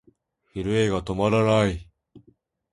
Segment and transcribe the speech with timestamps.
[0.55, 1.87] 震えが止まらない。